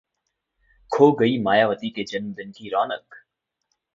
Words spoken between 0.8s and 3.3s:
खो गई मायावती के जन्मदिन की रौनक